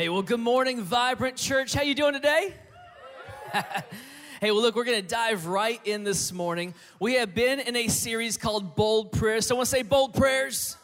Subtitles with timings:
[0.00, 1.74] Hey, well, good morning, Vibrant Church.
[1.74, 2.54] How you doing today?
[3.52, 6.72] hey, well, look, we're going to dive right in this morning.
[6.98, 9.46] We have been in a series called Bold Prayers.
[9.46, 10.78] Someone say Bold Prayers.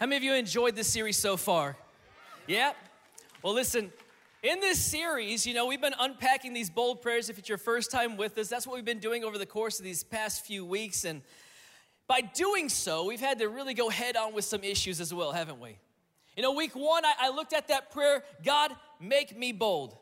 [0.00, 1.76] How many of you enjoyed this series so far?
[2.48, 2.72] Yeah?
[3.44, 3.92] Well, listen,
[4.42, 7.30] in this series, you know, we've been unpacking these bold prayers.
[7.30, 9.78] If it's your first time with us, that's what we've been doing over the course
[9.78, 11.04] of these past few weeks.
[11.04, 11.22] And
[12.08, 15.30] by doing so, we've had to really go head on with some issues as well,
[15.30, 15.78] haven't we?
[16.36, 19.96] You know, week one, I, I looked at that prayer God, make me bold.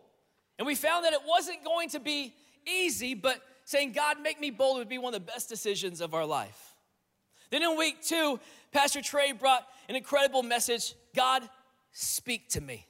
[0.59, 2.34] And we found that it wasn't going to be
[2.66, 6.14] easy, but saying, God, make me bold would be one of the best decisions of
[6.14, 6.74] our life.
[7.50, 8.38] Then in week two,
[8.72, 11.48] Pastor Trey brought an incredible message God,
[11.92, 12.86] speak to me.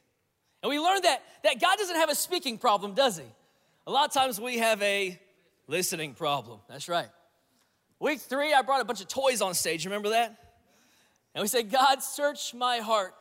[0.63, 3.25] And we learned that, that God doesn't have a speaking problem, does he?
[3.87, 5.19] A lot of times we have a
[5.67, 6.61] listening problem.
[6.69, 7.09] That's right.
[7.99, 9.85] Week three, I brought a bunch of toys on stage.
[9.85, 10.37] Remember that?
[11.35, 13.15] And we said, God, search my heart.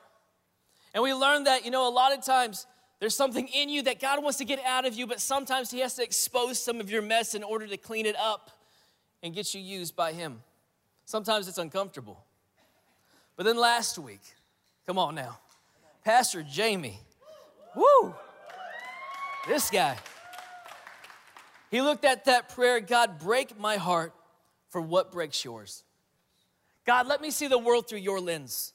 [0.93, 2.65] And we learned that, you know, a lot of times
[2.99, 5.79] there's something in you that God wants to get out of you, but sometimes He
[5.79, 8.51] has to expose some of your mess in order to clean it up
[9.23, 10.41] and get you used by Him.
[11.05, 12.23] Sometimes it's uncomfortable.
[13.35, 14.21] But then last week,
[14.85, 15.39] come on now,
[16.03, 16.99] Pastor Jamie,
[17.75, 18.13] woo,
[19.47, 19.97] this guy,
[21.71, 24.13] he looked at that prayer God, break my heart
[24.69, 25.83] for what breaks yours.
[26.85, 28.73] God, let me see the world through your lens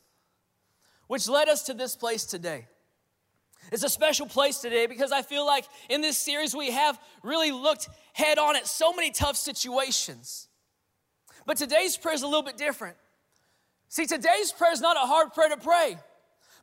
[1.07, 2.67] which led us to this place today.
[3.73, 7.51] It's a special place today because I feel like in this series we have really
[7.51, 10.49] looked head on at so many tough situations.
[11.47, 12.97] But today's prayer is a little bit different.
[13.89, 15.97] See, today's prayer is not a hard prayer to pray,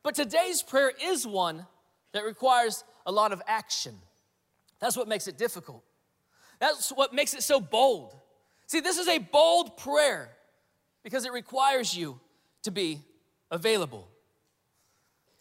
[0.02, 1.66] but today's prayer is one
[2.12, 3.94] that requires a lot of action.
[4.80, 5.82] That's what makes it difficult.
[6.58, 8.14] That's what makes it so bold.
[8.66, 10.30] See, this is a bold prayer
[11.02, 12.20] because it requires you
[12.62, 13.00] to be
[13.50, 14.08] available.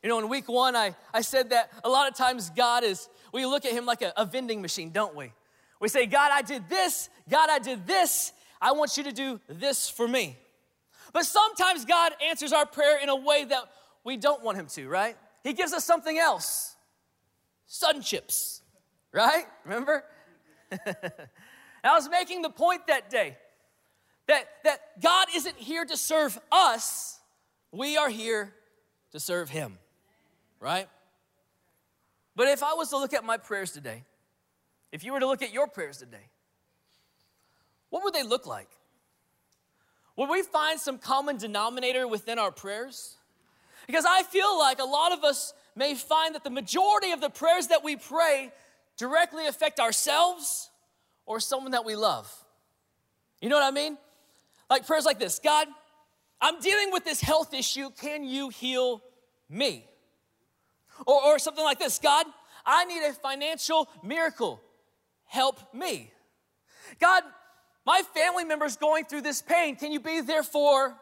[0.03, 3.07] You know, in week one, I, I said that a lot of times God is,
[3.31, 5.31] we look at him like a, a vending machine, don't we?
[5.80, 7.09] We say, God, I did this.
[7.30, 8.33] God, I did this.
[8.59, 10.37] I want you to do this for me.
[11.14, 13.64] But sometimes God answers our prayer in a way that
[14.03, 15.15] we don't want him to, right?
[15.43, 16.76] He gives us something else
[17.67, 18.61] sun chips,
[19.14, 19.45] right?
[19.64, 20.03] Remember?
[21.83, 23.37] I was making the point that day
[24.27, 27.20] that, that God isn't here to serve us,
[27.71, 28.53] we are here
[29.11, 29.77] to serve him
[30.61, 30.88] right?
[32.36, 34.04] But if I was to look at my prayers today,
[34.94, 36.30] if you were to look at your prayers today,
[37.89, 38.70] what would they look like?
[40.16, 43.17] Would we find some common denominator within our prayers?
[43.88, 47.30] Because I feel like a lot of us may find that the majority of the
[47.30, 48.52] prayers that we pray
[48.98, 50.70] directly affect ourselves
[51.26, 52.32] or someone that we love.
[53.42, 53.98] You know what I mean?
[54.70, 55.67] Like prayers like this God,
[56.39, 57.89] I'm dealing with this health issue.
[58.00, 59.02] Can you heal
[59.50, 59.86] me?
[61.06, 62.26] Or, or something like this God,
[62.66, 64.62] I need a financial miracle.
[65.26, 66.12] Help me.
[67.00, 67.23] God,
[67.86, 69.76] my family member's going through this pain.
[69.76, 70.95] Can you be there for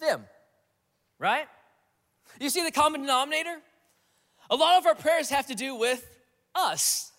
[0.00, 0.24] them?
[1.18, 1.46] Right?
[2.40, 3.56] You see the common denominator?
[4.50, 6.06] A lot of our prayers have to do with
[6.54, 7.12] us.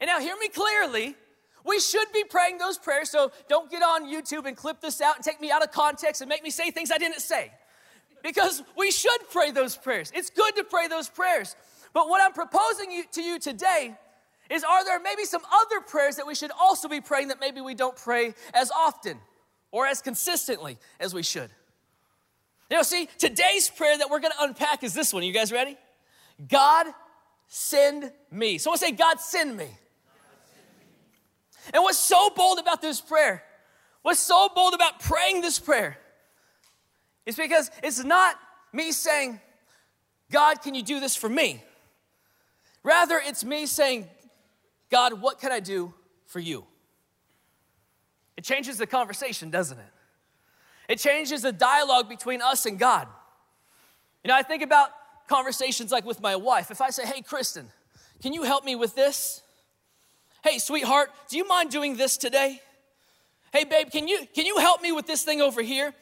[0.00, 1.16] And now, hear me clearly.
[1.64, 5.16] We should be praying those prayers, so don't get on YouTube and clip this out
[5.16, 7.50] and take me out of context and make me say things I didn't say
[8.28, 10.12] because we should pray those prayers.
[10.14, 11.56] It's good to pray those prayers.
[11.94, 13.96] But what I'm proposing you, to you today
[14.50, 17.62] is are there maybe some other prayers that we should also be praying that maybe
[17.62, 19.18] we don't pray as often
[19.70, 21.48] or as consistently as we should?
[22.70, 25.22] You know, see, today's prayer that we're gonna unpack is this one.
[25.22, 25.78] You guys ready?
[26.46, 26.86] God,
[27.46, 28.58] send me.
[28.58, 29.70] Someone say, God, send me.
[31.72, 33.42] And what's so bold about this prayer?
[34.02, 35.98] What's so bold about praying this prayer?
[37.28, 38.36] It's because it's not
[38.72, 39.38] me saying,
[40.32, 41.62] God, can you do this for me?
[42.82, 44.08] Rather, it's me saying,
[44.90, 45.92] God, what can I do
[46.24, 46.64] for you?
[48.38, 49.92] It changes the conversation, doesn't it?
[50.88, 53.06] It changes the dialogue between us and God.
[54.24, 54.88] You know, I think about
[55.28, 56.70] conversations like with my wife.
[56.70, 57.68] If I say, hey, Kristen,
[58.22, 59.42] can you help me with this?
[60.42, 62.62] Hey, sweetheart, do you mind doing this today?
[63.52, 65.92] Hey, babe, can you, can you help me with this thing over here?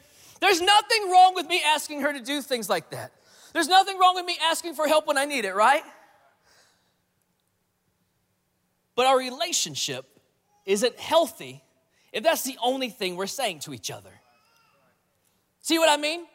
[0.40, 3.12] There's nothing wrong with me asking her to do things like that.
[3.52, 5.82] There's nothing wrong with me asking for help when I need it, right?
[8.94, 10.06] But our relationship
[10.64, 11.62] isn't healthy
[12.12, 14.10] if that's the only thing we're saying to each other.
[15.60, 16.26] See what I mean?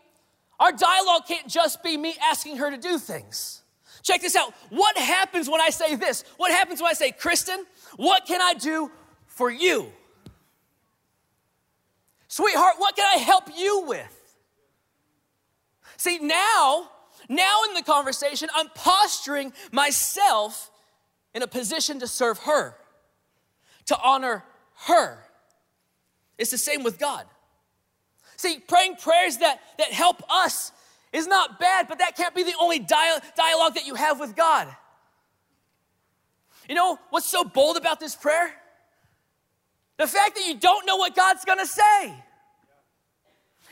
[0.59, 3.63] Our dialogue can't just be me asking her to do things.
[4.03, 4.53] Check this out.
[4.69, 6.23] What happens when I say this?
[6.37, 7.65] What happens when I say, Kristen,
[7.97, 8.91] what can I do
[9.25, 9.91] for you?
[12.31, 14.39] Sweetheart, what can I help you with?
[15.97, 16.89] See, now
[17.29, 20.71] Now, in the conversation, I'm posturing myself
[21.33, 22.75] in a position to serve her,
[23.85, 24.43] to honor
[24.87, 25.19] her.
[26.37, 27.25] It's the same with God.
[28.37, 30.71] See, praying prayers that, that help us
[31.13, 34.67] is not bad, but that can't be the only dialogue that you have with God.
[36.67, 38.53] You know what's so bold about this prayer?
[40.01, 42.05] The fact that you don't know what God's gonna say.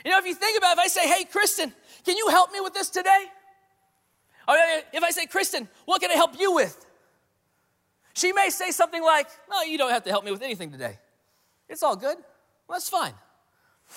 [0.06, 1.74] You know, if you think about it, if I say, hey, Kristen,
[2.06, 3.26] can you help me with this today?
[4.48, 4.56] Or
[4.94, 6.86] if I say, Kristen, what can I help you with?
[8.14, 11.00] She may say something like, no, you don't have to help me with anything today.
[11.68, 12.18] It's all good.
[12.68, 13.14] Well, that's fine.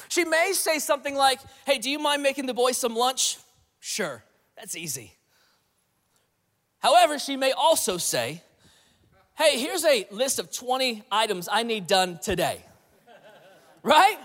[0.09, 3.37] She may say something like, hey, do you mind making the boys some lunch?
[3.79, 4.25] Sure,
[4.57, 5.13] that's easy.
[6.79, 8.43] However, she may also say,
[9.37, 12.65] hey, here's a list of 20 items I need done today.
[13.83, 14.19] right?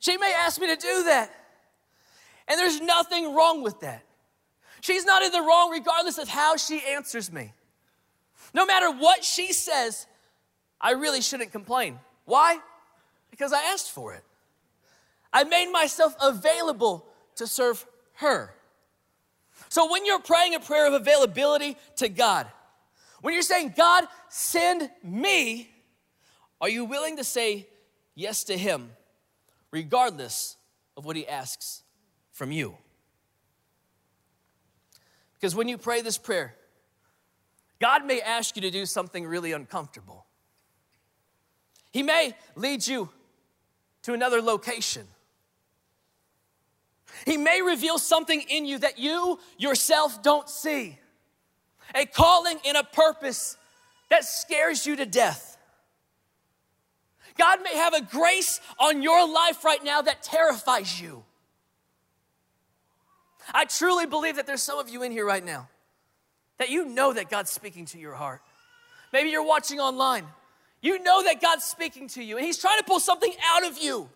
[0.00, 1.30] She may ask me to do that.
[2.48, 4.02] And there's nothing wrong with that.
[4.80, 7.52] She's not in the wrong regardless of how she answers me.
[8.52, 10.06] No matter what she says,
[10.80, 11.98] I really shouldn't complain.
[12.24, 12.58] Why?
[13.30, 14.24] Because I asked for it.
[15.32, 18.52] I made myself available to serve her.
[19.68, 22.46] So when you're praying a prayer of availability to God,
[23.22, 25.70] when you're saying, God, send me,
[26.60, 27.68] are you willing to say
[28.14, 28.90] yes to Him,
[29.70, 30.56] regardless
[30.96, 31.82] of what He asks
[32.32, 32.76] from you?
[35.34, 36.54] Because when you pray this prayer,
[37.80, 40.26] God may ask you to do something really uncomfortable.
[41.92, 43.08] He may lead you
[44.02, 45.06] to another location.
[47.24, 50.98] He may reveal something in you that you yourself don't see
[51.94, 53.56] a calling and a purpose
[54.10, 55.56] that scares you to death.
[57.38, 61.24] God may have a grace on your life right now that terrifies you.
[63.52, 65.68] I truly believe that there's some of you in here right now
[66.58, 68.40] that you know that God's speaking to your heart.
[69.12, 70.24] Maybe you're watching online.
[70.80, 73.78] You know that God's speaking to you and He's trying to pull something out of
[73.78, 74.08] you.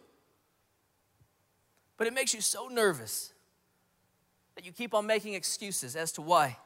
[1.96, 3.32] But it makes you so nervous
[4.54, 6.58] that you keep on making excuses as to why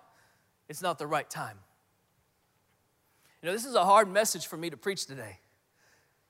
[0.71, 1.59] it's not the right time.
[3.43, 5.41] You know, this is a hard message for me to preach today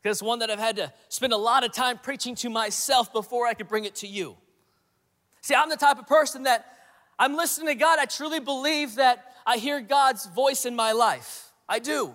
[0.00, 3.12] because it's one that I've had to spend a lot of time preaching to myself
[3.12, 4.38] before I could bring it to you.
[5.42, 6.64] See, I'm the type of person that
[7.18, 7.98] I'm listening to God.
[7.98, 11.52] I truly believe that I hear God's voice in my life.
[11.68, 12.14] I do.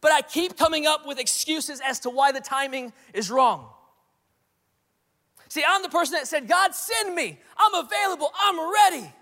[0.00, 3.66] But I keep coming up with excuses as to why the timing is wrong.
[5.48, 7.40] See, I'm the person that said, God, send me.
[7.58, 8.30] I'm available.
[8.38, 9.12] I'm ready.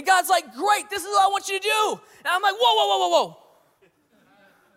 [0.00, 2.00] And God's like, great, this is what I want you to do.
[2.20, 3.36] And I'm like, whoa, whoa, whoa, whoa, whoa.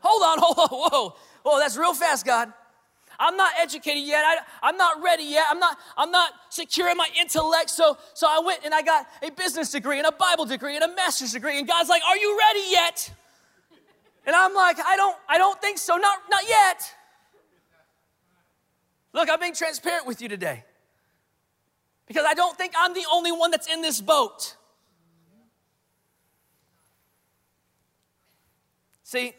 [0.01, 1.15] Hold on, hold on, whoa.
[1.43, 2.51] Whoa, that's real fast, God.
[3.17, 4.21] I'm not educated yet.
[4.61, 5.45] I, am not ready yet.
[5.49, 7.69] I'm not, I'm not secure in my intellect.
[7.69, 10.83] So, so I went and I got a business degree and a Bible degree and
[10.83, 11.57] a master's degree.
[11.57, 13.13] And God's like, Are you ready yet?
[14.25, 15.95] And I'm like, I don't, I don't think so.
[15.95, 16.93] Not, not yet.
[19.13, 20.65] Look, I'm being transparent with you today.
[22.07, 24.57] Because I don't think I'm the only one that's in this boat.
[29.13, 29.31] See,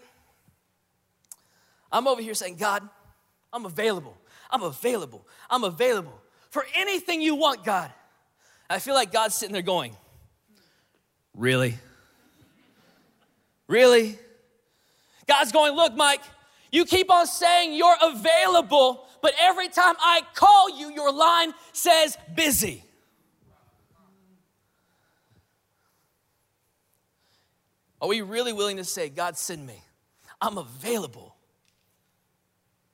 [1.90, 2.88] I'm over here saying, God,
[3.52, 4.16] I'm available.
[4.48, 5.26] I'm available.
[5.50, 6.16] I'm available
[6.50, 7.90] for anything you want, God.
[8.70, 9.96] I feel like God's sitting there going,
[11.36, 11.74] Really?
[13.66, 14.16] Really?
[15.26, 16.22] God's going, Look, Mike,
[16.70, 22.16] you keep on saying you're available, but every time I call you, your line says
[22.36, 22.84] busy.
[28.04, 29.82] Are we really willing to say, God, send me?
[30.38, 31.34] I'm available.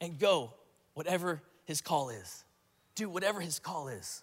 [0.01, 0.55] And go
[0.95, 2.45] whatever his call is.
[2.95, 4.23] Do whatever his call is.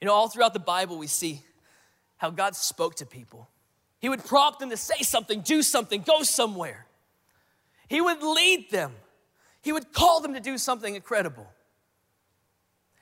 [0.00, 1.42] You know, all throughout the Bible, we see
[2.16, 3.48] how God spoke to people.
[4.00, 6.86] He would prompt them to say something, do something, go somewhere.
[7.86, 8.90] He would lead them.
[9.62, 11.46] He would call them to do something incredible.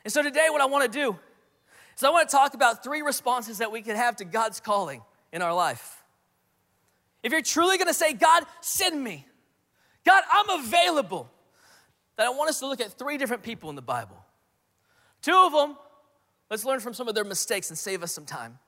[0.05, 1.17] And so today, what I want to do
[1.97, 5.01] is I want to talk about three responses that we can have to God's calling
[5.33, 5.96] in our life.
[7.23, 9.27] If you're truly gonna say, God, send me,
[10.05, 11.31] God, I'm available,
[12.17, 14.17] then I want us to look at three different people in the Bible.
[15.23, 15.77] Two of them,
[16.51, 18.59] let's learn from some of their mistakes and save us some time.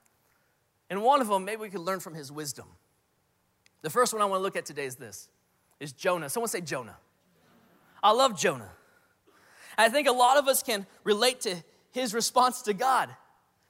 [0.90, 2.66] And one of them, maybe we could learn from his wisdom.
[3.82, 5.28] The first one I wanna look at today is this,
[5.78, 6.28] is Jonah.
[6.28, 6.96] Someone say Jonah.
[8.02, 8.70] I love Jonah.
[9.76, 11.54] I think a lot of us can relate to
[11.92, 13.14] his response to God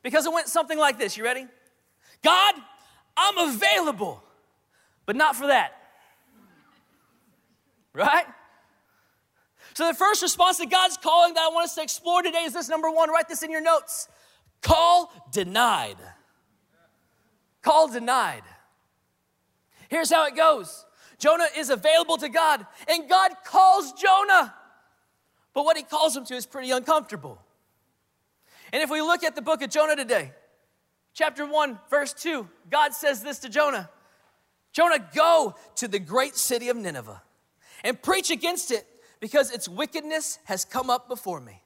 [0.03, 1.17] because it went something like this.
[1.17, 1.47] You ready?
[2.23, 2.55] God,
[3.17, 4.23] I'm available
[5.09, 5.73] but not for that.
[7.95, 8.27] Right?
[9.73, 12.53] So, the first response to God's calling that I want us to explore today is
[12.53, 13.09] this number one.
[13.09, 14.07] Write this in your notes
[14.61, 15.97] call denied.
[17.63, 18.43] Call denied.
[19.89, 20.85] Here's how it goes
[21.17, 24.55] Jonah is available to God, and God calls Jonah.
[25.55, 27.43] But what he calls him to is pretty uncomfortable.
[28.75, 30.33] And if we look at the book of Jonah today,
[31.15, 33.89] chapter 1, verse 2, God says this to Jonah
[34.73, 37.23] Jonah, go to the great city of Nineveh
[37.85, 38.87] and preach against it
[39.21, 41.63] because its wickedness has come up before me.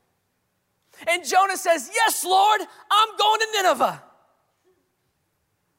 [1.08, 4.02] And Jonah says, Yes, Lord, I'm going to Nineveh.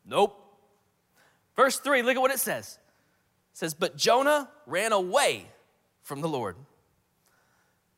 [0.06, 0.40] Nope.
[1.56, 2.80] Verse 3, look at what it says.
[3.54, 5.48] It says, But Jonah ran away
[6.02, 6.56] from the Lord.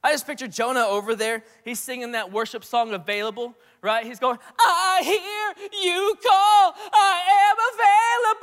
[0.04, 1.44] I just picture Jonah over there.
[1.64, 4.06] He's singing that worship song available, right?
[4.06, 7.58] He's going, I hear you call, I am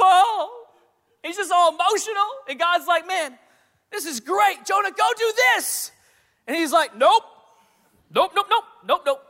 [0.00, 0.61] available.
[1.22, 2.28] He's just all emotional.
[2.48, 3.38] And God's like, man,
[3.90, 4.64] this is great.
[4.64, 5.92] Jonah, go do this.
[6.46, 7.22] And he's like, nope,
[8.14, 9.22] nope, nope, nope, nope, nope.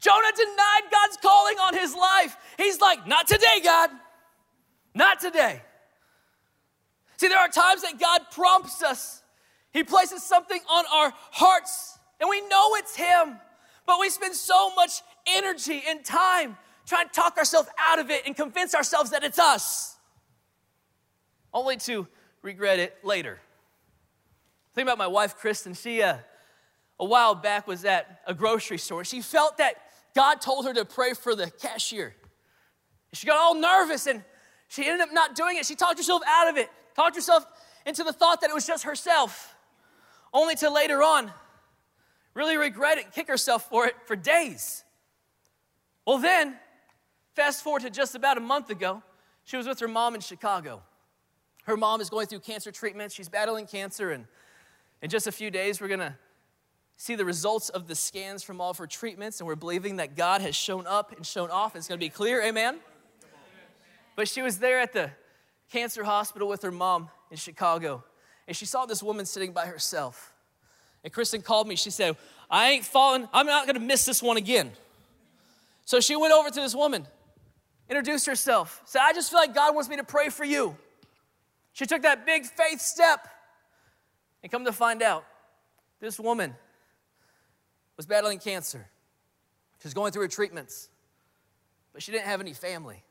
[0.00, 2.36] Jonah denied God's calling on his life.
[2.56, 3.90] He's like, not today, God.
[4.94, 5.62] Not today.
[7.18, 9.22] See, there are times that God prompts us.
[9.72, 13.38] He places something on our hearts, and we know it's Him,
[13.86, 18.22] but we spend so much energy and time trying to talk ourselves out of it
[18.24, 19.97] and convince ourselves that it's us,
[21.52, 22.06] only to
[22.42, 23.38] regret it later.
[24.74, 25.74] Think about my wife, Kristen.
[25.74, 26.18] She, uh,
[27.00, 29.04] a while back, was at a grocery store.
[29.04, 29.74] She felt that
[30.14, 32.14] God told her to pray for the cashier.
[33.12, 34.22] She got all nervous and
[34.68, 35.66] she ended up not doing it.
[35.66, 37.46] She talked herself out of it, talked herself
[37.86, 39.54] into the thought that it was just herself,
[40.32, 41.32] only to later on
[42.34, 44.84] really regret it, kick herself for it for days.
[46.06, 46.56] Well, then,
[47.34, 49.02] fast forward to just about a month ago,
[49.44, 50.82] she was with her mom in Chicago.
[51.68, 53.12] Her mom is going through cancer treatment.
[53.12, 54.24] She's battling cancer, and
[55.02, 56.14] in just a few days, we're going to
[56.96, 60.16] see the results of the scans from all of her treatments, and we're believing that
[60.16, 61.76] God has shown up and shown off.
[61.76, 62.78] It's going to be clear, amen?
[64.16, 65.10] But she was there at the
[65.70, 68.02] cancer hospital with her mom in Chicago,
[68.46, 70.32] and she saw this woman sitting by herself.
[71.04, 71.76] And Kristen called me.
[71.76, 72.16] She said,
[72.50, 74.72] I ain't falling, I'm not gonna miss this one again.
[75.84, 77.06] So she went over to this woman,
[77.90, 80.74] introduced herself, said, I just feel like God wants me to pray for you.
[81.78, 83.28] She took that big faith step
[84.42, 85.24] and come to find out,
[86.00, 86.56] this woman
[87.96, 88.88] was battling cancer.
[89.80, 90.88] She was going through her treatments,
[91.92, 93.04] but she didn't have any family.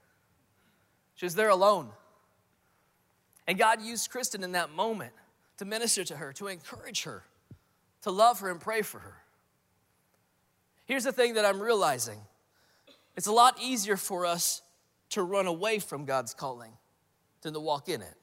[1.16, 1.92] She was there alone.
[3.48, 5.14] And God used Kristen in that moment
[5.60, 7.24] to minister to her, to encourage her,
[8.02, 9.16] to love her and pray for her.
[10.84, 12.20] Here's the thing that I'm realizing
[13.16, 14.62] it's a lot easier for us
[15.12, 16.74] to run away from God's calling
[17.44, 18.17] than to walk in it.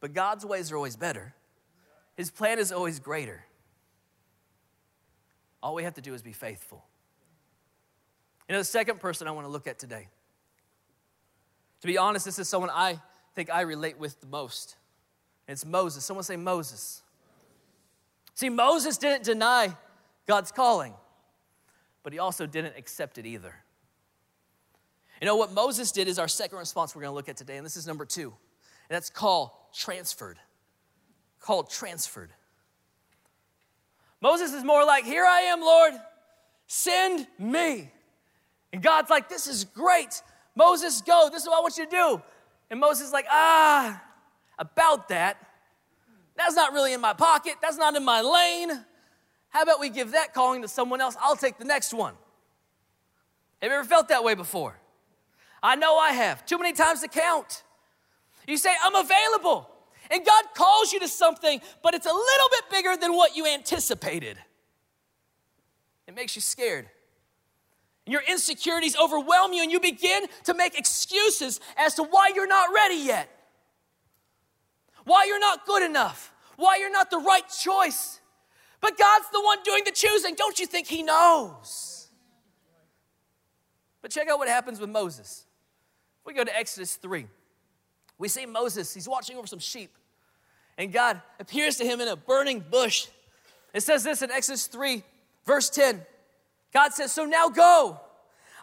[0.00, 1.34] But God's ways are always better,
[2.16, 3.44] His plan is always greater.
[5.62, 6.84] All we have to do is be faithful.
[8.48, 10.08] You know, the second person I want to look at today,
[11.82, 12.98] to be honest, this is someone I
[13.34, 14.76] think I relate with the most.
[15.46, 16.04] It's Moses.
[16.04, 17.02] Someone say Moses.
[18.34, 19.76] See, Moses didn't deny
[20.26, 20.94] God's calling,
[22.02, 23.54] but he also didn't accept it either.
[25.20, 27.58] You know, what Moses did is our second response we're going to look at today,
[27.58, 28.28] and this is number two.
[28.88, 30.38] And that's called transferred.
[31.40, 32.30] Called transferred.
[34.20, 35.94] Moses is more like, Here I am, Lord,
[36.66, 37.90] send me.
[38.72, 40.22] And God's like, This is great.
[40.54, 41.28] Moses, go.
[41.32, 42.22] This is what I want you to do.
[42.70, 44.02] And Moses is like, Ah,
[44.58, 45.36] about that.
[46.36, 47.54] That's not really in my pocket.
[47.60, 48.84] That's not in my lane.
[49.50, 51.16] How about we give that calling to someone else?
[51.20, 52.14] I'll take the next one.
[53.60, 54.78] Have you ever felt that way before?
[55.62, 56.46] I know I have.
[56.46, 57.62] Too many times to count.
[58.50, 59.68] You say, I'm available.
[60.10, 63.46] And God calls you to something, but it's a little bit bigger than what you
[63.46, 64.36] anticipated.
[66.08, 66.88] It makes you scared.
[68.06, 72.48] And Your insecurities overwhelm you, and you begin to make excuses as to why you're
[72.48, 73.28] not ready yet,
[75.04, 78.20] why you're not good enough, why you're not the right choice.
[78.80, 80.34] But God's the one doing the choosing.
[80.34, 82.08] Don't you think He knows?
[84.02, 85.44] But check out what happens with Moses.
[86.24, 87.26] We go to Exodus 3,
[88.20, 89.90] we see Moses, he's watching over some sheep
[90.80, 93.08] and God appears to him in a burning bush.
[93.74, 95.02] It says this in Exodus 3,
[95.44, 96.00] verse 10.
[96.72, 98.00] God says, So now go.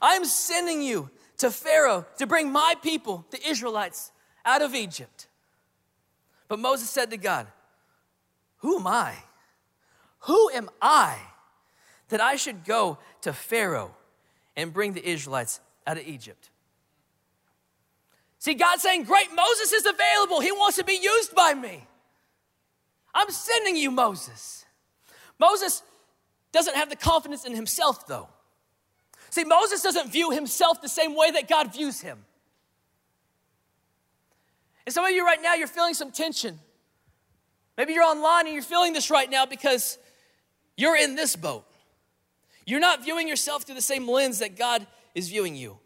[0.02, 4.12] I am sending you to Pharaoh to bring my people, the Israelites,
[4.44, 5.28] out of Egypt.
[6.48, 7.46] But Moses said to God,
[8.58, 9.14] Who am I?
[10.22, 11.20] Who am I
[12.10, 13.96] that I should go to Pharaoh
[14.56, 16.50] and bring the Israelites out of Egypt?
[18.48, 20.39] See, God's saying, Great, Moses is available.
[20.39, 21.86] He wants to be used by me.
[23.13, 24.63] I'm sending you, Moses.
[25.38, 25.84] Moses
[26.54, 28.30] doesn't have the confidence in himself, though.
[29.32, 32.20] See, Moses doesn't view himself the same way that God views him.
[34.86, 36.58] And some of you right now, you're feeling some tension.
[37.77, 39.98] Maybe you're online and you're feeling this right now because
[40.77, 41.66] you're in this boat.
[42.66, 45.80] You're not viewing yourself through the same lens that God is viewing you.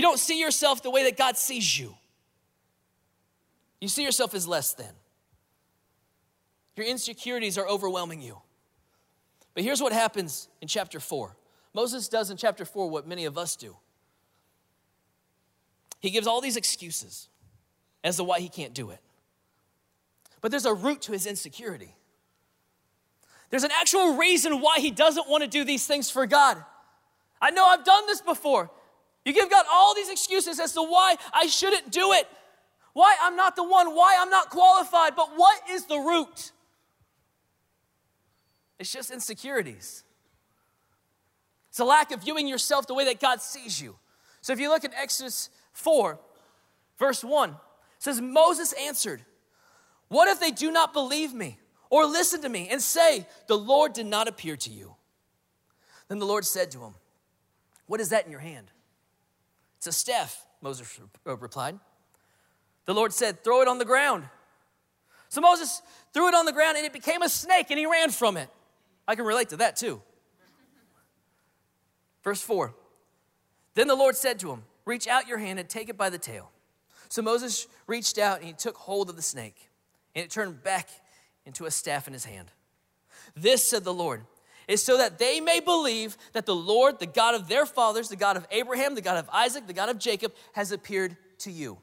[0.00, 1.94] You don't see yourself the way that God sees you.
[3.82, 4.88] You see yourself as less than.
[6.74, 8.38] Your insecurities are overwhelming you.
[9.52, 11.36] But here's what happens in chapter 4.
[11.74, 13.76] Moses does in chapter 4 what many of us do.
[16.00, 17.28] He gives all these excuses
[18.02, 19.00] as to why he can't do it.
[20.40, 21.94] But there's a root to his insecurity.
[23.50, 26.56] There's an actual reason why he doesn't want to do these things for God.
[27.38, 28.70] I know I've done this before.
[29.24, 32.26] You give God all these excuses as to why I shouldn't do it,
[32.92, 36.52] why I'm not the one, why I'm not qualified, but what is the root?
[38.78, 40.04] It's just insecurities.
[41.68, 43.96] It's a lack of viewing yourself the way that God sees you.
[44.40, 46.18] So if you look at Exodus 4,
[46.98, 47.56] verse 1,
[47.98, 49.22] says, Moses answered,
[50.08, 51.58] What if they do not believe me
[51.90, 54.96] or listen to me and say, The Lord did not appear to you?
[56.08, 56.94] Then the Lord said to him,
[57.86, 58.72] What is that in your hand?
[59.80, 61.78] It's a staff, Moses uh, replied.
[62.84, 64.24] The Lord said, Throw it on the ground.
[65.30, 65.80] So Moses
[66.12, 68.50] threw it on the ground and it became a snake and he ran from it.
[69.08, 70.02] I can relate to that too.
[72.22, 72.74] Verse 4
[73.74, 76.18] Then the Lord said to him, Reach out your hand and take it by the
[76.18, 76.50] tail.
[77.08, 79.70] So Moses reached out and he took hold of the snake,
[80.14, 80.90] and it turned back
[81.46, 82.48] into a staff in his hand.
[83.34, 84.26] This, said the Lord,
[84.70, 88.14] is so that they may believe that the Lord, the God of their fathers, the
[88.14, 91.78] God of Abraham, the God of Isaac, the God of Jacob, has appeared to you.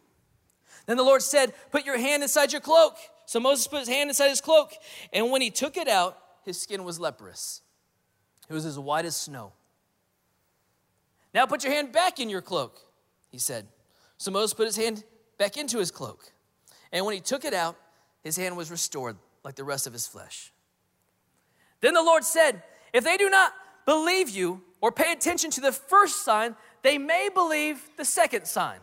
[0.85, 2.95] Then the Lord said, Put your hand inside your cloak.
[3.25, 4.71] So Moses put his hand inside his cloak,
[5.11, 7.61] and when he took it out, his skin was leprous.
[8.49, 9.51] It was as white as snow.
[11.33, 12.79] Now put your hand back in your cloak,
[13.29, 13.67] he said.
[14.17, 15.03] So Moses put his hand
[15.37, 16.31] back into his cloak.
[16.93, 17.75] And when he took it out,
[18.23, 20.53] his hand was restored like the rest of his flesh.
[21.81, 23.53] Then the Lord said, If they do not
[23.85, 28.79] believe you or pay attention to the first sign, they may believe the second sign.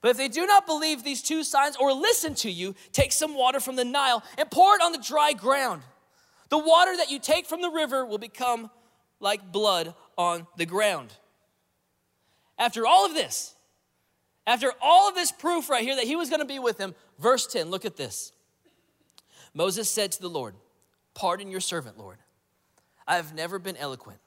[0.00, 3.34] But if they do not believe these two signs or listen to you, take some
[3.34, 5.82] water from the Nile and pour it on the dry ground.
[6.50, 8.70] The water that you take from the river will become
[9.18, 11.14] like blood on the ground.
[12.58, 13.54] After all of this,
[14.46, 16.94] after all of this proof right here that he was going to be with him,
[17.18, 18.32] verse 10, look at this.
[19.54, 20.54] Moses said to the Lord,
[21.14, 22.18] Pardon your servant, Lord.
[23.06, 24.18] I have never been eloquent,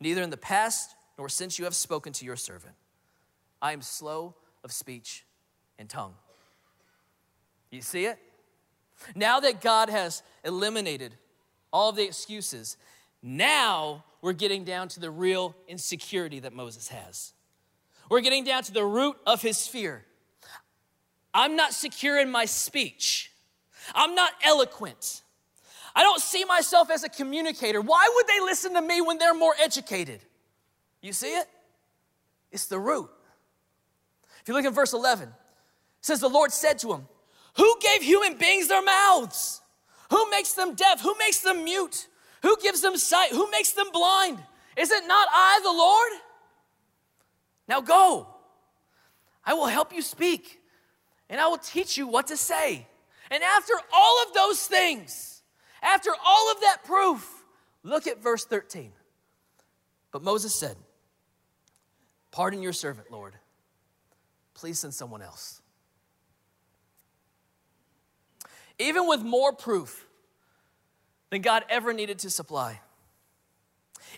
[0.00, 2.74] neither in the past nor since you have spoken to your servant.
[3.60, 5.24] I am slow of speech
[5.78, 6.14] and tongue.
[7.70, 8.18] You see it?
[9.14, 11.14] Now that God has eliminated
[11.72, 12.76] all of the excuses,
[13.22, 17.32] now we're getting down to the real insecurity that Moses has.
[18.10, 20.04] We're getting down to the root of his fear.
[21.32, 23.32] I'm not secure in my speech.
[23.94, 25.21] I'm not eloquent.
[25.94, 27.80] I don't see myself as a communicator.
[27.80, 30.20] Why would they listen to me when they're more educated?
[31.00, 31.46] You see it?
[32.50, 33.10] It's the root.
[34.40, 35.34] If you look at verse 11, it
[36.00, 37.06] says, The Lord said to him,
[37.56, 39.60] Who gave human beings their mouths?
[40.10, 41.00] Who makes them deaf?
[41.00, 42.08] Who makes them mute?
[42.42, 43.30] Who gives them sight?
[43.30, 44.38] Who makes them blind?
[44.76, 46.12] Is it not I, the Lord?
[47.68, 48.26] Now go.
[49.44, 50.60] I will help you speak,
[51.28, 52.86] and I will teach you what to say.
[53.30, 55.31] And after all of those things,
[55.82, 57.44] after all of that proof,
[57.82, 58.92] look at verse 13.
[60.12, 60.76] But Moses said,
[62.30, 63.34] Pardon your servant, Lord.
[64.54, 65.60] Please send someone else.
[68.78, 70.06] Even with more proof
[71.30, 72.80] than God ever needed to supply.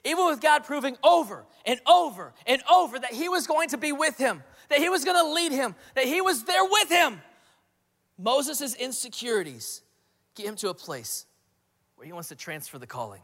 [0.05, 3.93] Even with God proving over and over and over that He was going to be
[3.93, 7.21] with him, that He was going to lead him, that He was there with him,
[8.19, 9.83] Moses' insecurities
[10.35, 11.27] get him to a place
[11.97, 13.23] where he wants to transfer the calling.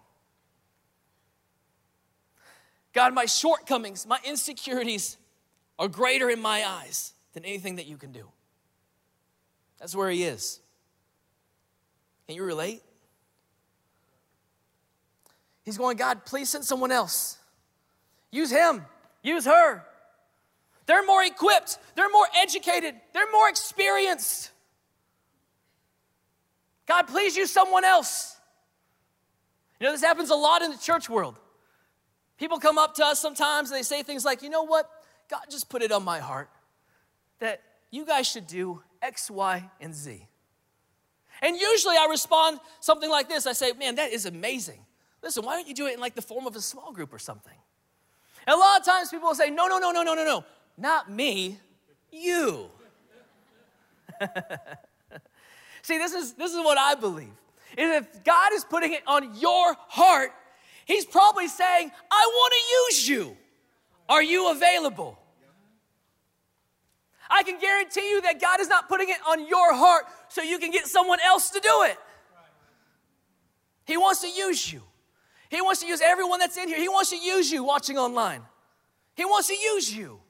[2.92, 5.16] God, my shortcomings, my insecurities
[5.78, 8.28] are greater in my eyes than anything that you can do.
[9.78, 10.61] That's where he is.
[12.26, 12.83] Can you relate?
[15.64, 17.38] He's going, God, please send someone else.
[18.30, 18.85] Use him,
[19.22, 19.85] use her.
[20.87, 24.50] They're more equipped, they're more educated, they're more experienced.
[26.87, 28.37] God, please use someone else.
[29.81, 31.37] You know, this happens a lot in the church world.
[32.38, 34.88] People come up to us sometimes and they say things like, you know what?
[35.29, 36.51] God just put it on my heart
[37.38, 40.27] that you guys should do X, Y, and Z.
[41.43, 44.85] And usually I respond something like this I say, man, that is amazing.
[45.23, 47.19] listen, why don't you do it in like the form of a small group or
[47.19, 47.57] something?
[48.47, 50.45] And a lot of times people will say, no, no, no, no, no, no, no,
[50.77, 51.59] not me,
[52.12, 52.66] you.
[55.83, 57.33] See, this is, this is what I believe.
[57.76, 60.33] Is if God is putting it on your heart,
[60.85, 63.37] He's probably saying, I want to use you.
[64.09, 65.18] Are you available?
[67.30, 70.59] I can guarantee you that God is not putting it on your heart so you
[70.59, 71.96] can get someone else to do it.
[73.85, 74.83] He wants to use you.
[75.48, 76.78] He wants to use everyone that's in here.
[76.78, 78.42] He wants to use you watching online.
[79.14, 80.20] He wants to use you.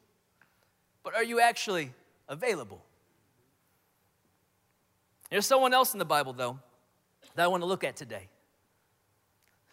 [1.03, 1.93] But are you actually
[2.29, 2.85] available?
[5.31, 6.59] There's someone else in the Bible, though,
[7.35, 8.29] that I want to look at today.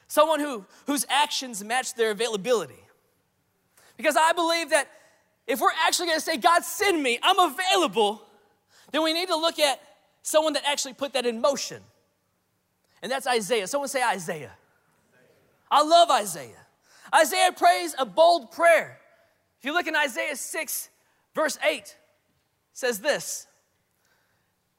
[0.07, 2.83] Someone who, whose actions match their availability.
[3.97, 4.87] Because I believe that
[5.47, 8.21] if we're actually going to say, God, send me, I'm available,
[8.91, 9.81] then we need to look at
[10.21, 11.81] someone that actually put that in motion.
[13.01, 13.67] And that's Isaiah.
[13.67, 14.51] Someone say Isaiah.
[15.69, 16.65] I love Isaiah.
[17.13, 18.99] Isaiah prays a bold prayer.
[19.59, 20.89] If you look in Isaiah 6,
[21.33, 21.95] verse 8,
[22.73, 23.47] says this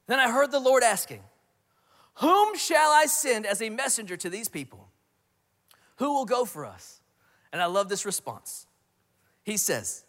[0.06, 1.22] Then I heard the Lord asking,
[2.20, 4.88] Whom shall I send as a messenger to these people?
[5.96, 7.00] Who will go for us?
[7.52, 8.66] And I love this response.
[9.44, 10.04] He says,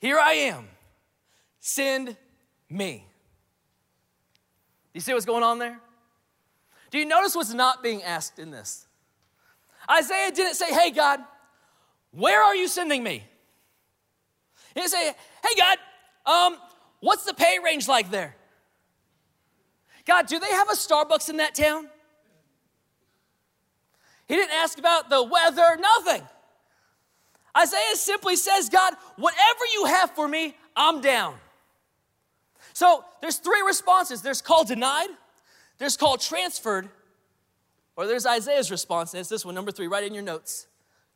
[0.00, 0.68] Here I am,
[1.58, 2.16] send
[2.68, 3.06] me.
[4.92, 5.78] You see what's going on there?
[6.90, 8.86] Do you notice what's not being asked in this?
[9.90, 11.20] Isaiah didn't say, Hey, God,
[12.12, 13.24] where are you sending me?
[14.74, 15.78] He didn't say, Hey, God,
[16.26, 16.58] um,
[17.00, 18.36] what's the pay range like there?
[20.10, 21.86] God, do they have a Starbucks in that town?
[24.26, 26.26] He didn't ask about the weather, nothing.
[27.56, 31.36] Isaiah simply says, God, whatever you have for me, I'm down.
[32.72, 35.10] So there's three responses there's called denied,
[35.78, 36.88] there's called transferred,
[37.94, 40.66] or there's Isaiah's response, and it's this one, number three, right in your notes.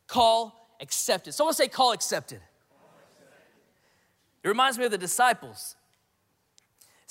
[0.06, 1.32] Call accepted.
[1.32, 2.40] Someone say call accepted.
[4.44, 5.74] It reminds me of the disciples.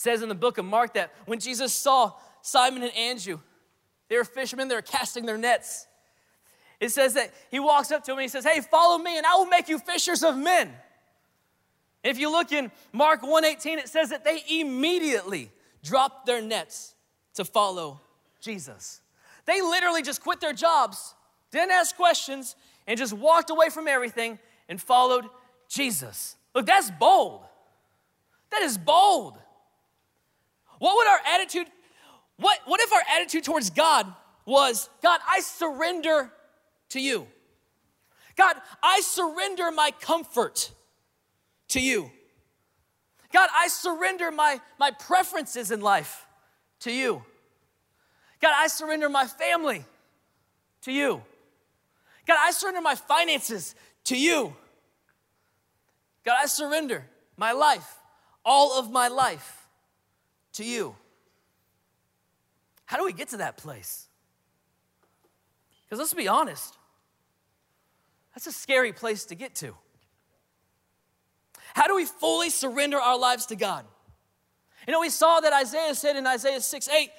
[0.04, 2.12] Says in the book of Mark that when Jesus saw
[2.42, 3.39] Simon and Andrew,
[4.10, 5.88] they were fishermen, they were casting their nets.
[6.82, 9.26] It says that he walks up to him and he says, Hey, follow me, and
[9.26, 10.74] I will make you fishers of men.
[12.04, 15.50] If you look in Mark 1:18, it says that they immediately
[15.82, 16.96] dropped their nets
[17.36, 18.02] to follow
[18.42, 19.00] Jesus.
[19.46, 21.16] They literally just quit their jobs,
[21.50, 24.38] didn't ask questions, and just walked away from everything
[24.68, 25.30] and followed
[25.70, 26.36] Jesus.
[26.54, 27.46] Look, that's bold.
[28.52, 29.38] That is bold.
[30.84, 31.67] What would our attitude,
[32.36, 34.06] what, what if our attitude towards God
[34.46, 36.30] was, God, I surrender
[36.89, 37.26] to you?
[38.36, 40.74] God, I surrender my comfort
[41.69, 42.12] to you.
[43.32, 46.26] God, I surrender my, my preferences in life
[46.82, 47.24] to you.
[48.41, 49.86] God, I surrender my family
[50.82, 51.24] to you.
[52.28, 54.54] God, I surrender my finances to you.
[56.26, 57.06] God, I surrender
[57.38, 58.00] my life,
[58.43, 59.62] all of my life
[60.54, 60.96] to you.
[62.86, 64.08] How do we get to that place?
[65.84, 66.78] Because let's be honest,
[68.34, 69.74] that's a scary place to get to.
[71.74, 73.86] How do we fully surrender our lives to God?
[74.88, 77.10] You know, we saw that Isaiah said in Isaiah 6 8,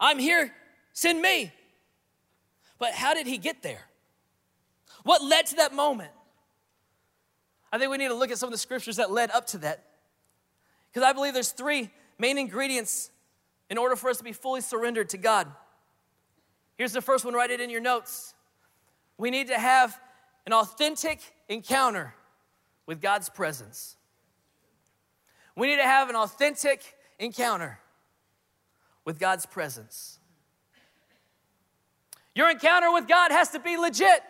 [0.00, 0.52] I'm here
[0.92, 1.52] Send me.
[2.78, 3.82] But how did he get there?
[5.04, 6.10] What led to that moment?
[7.72, 9.58] I think we need to look at some of the scriptures that led up to
[9.58, 9.84] that.
[10.92, 11.90] Because I believe there's three
[12.22, 13.10] main ingredients
[13.68, 15.48] in order for us to be fully surrendered to God.
[16.78, 18.32] Here's the first one, write it in your notes.
[19.18, 20.00] We need to have
[20.46, 22.14] an authentic encounter
[22.86, 23.96] with God's presence.
[25.56, 27.80] We need to have an authentic encounter
[29.04, 30.20] with God's presence.
[32.36, 34.22] Your encounter with God has to be legit.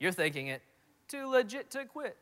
[0.00, 0.60] You're thinking it,
[1.06, 2.16] too legit to quit.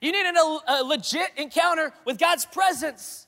[0.00, 0.24] You need
[0.66, 3.26] a, legit encounter with God's presence.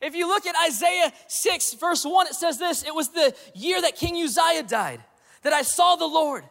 [0.00, 3.80] If you look at Isaiah 6, verse 1, it says this It was the year
[3.82, 5.02] that King Uzziah died
[5.42, 6.44] that I saw the Lord.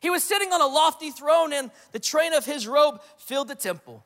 [0.00, 3.54] He was sitting on a lofty throne, and the train of his robe filled the
[3.54, 4.04] temple.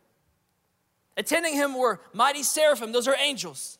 [1.16, 3.79] Attending him were mighty seraphim, those are angels,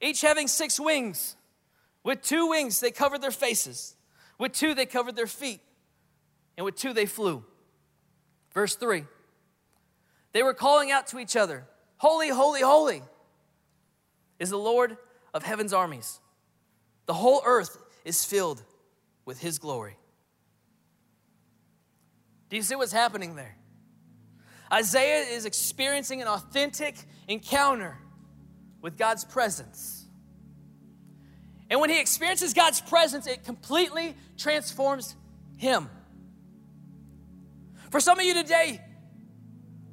[0.00, 1.36] each having six wings.
[2.02, 3.94] With two wings, they covered their faces.
[4.38, 5.60] With two, they covered their feet.
[6.56, 7.44] And with two, they flew.
[8.54, 9.04] Verse 3
[10.32, 11.66] They were calling out to each other
[11.98, 13.02] Holy, holy, holy
[14.38, 14.96] is the Lord
[15.34, 16.18] of heaven's armies.
[17.04, 18.62] The whole earth is filled
[19.26, 19.96] with his glory.
[22.48, 23.56] Do you see what's happening there?
[24.72, 26.96] Isaiah is experiencing an authentic
[27.28, 27.98] encounter
[28.80, 30.06] with God's presence.
[31.68, 35.14] And when he experiences God's presence, it completely transforms
[35.56, 35.88] him.
[37.90, 38.80] For some of you today,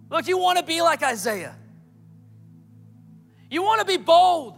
[0.09, 1.55] look, you want to be like Isaiah.
[3.49, 4.55] You want to be bold.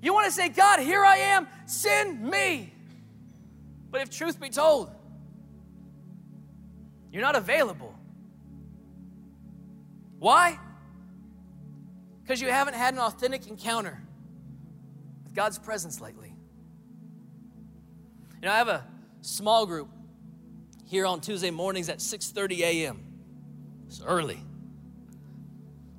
[0.00, 2.72] You want to say, God, here I am, send me.
[3.90, 4.90] But if truth be told,
[7.12, 7.94] you're not available.
[10.18, 10.58] Why?
[12.22, 14.00] Because you haven't had an authentic encounter
[15.24, 16.34] with God's presence lately.
[18.40, 18.84] You know, I have a
[19.20, 19.88] small group
[20.86, 23.04] here on Tuesday mornings at 6:30 a.m.
[23.86, 24.40] It's early.